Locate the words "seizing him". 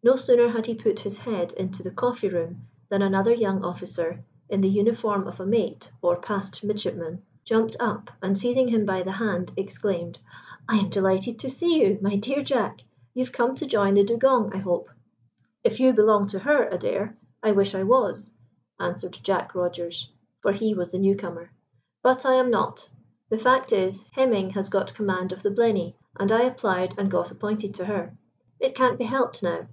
8.38-8.86